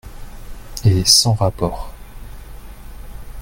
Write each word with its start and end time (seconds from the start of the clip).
Et 0.83 1.05
sans 1.05 1.33
rapport. 1.35 1.93